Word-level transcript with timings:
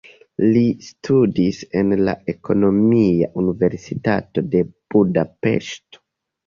Li 0.53 0.61
studis 0.85 1.59
en 1.83 1.93
la 2.09 2.17
Ekonomia 2.35 3.31
Universitato 3.45 4.49
de 4.57 4.67
Budapeŝto. 4.75 6.09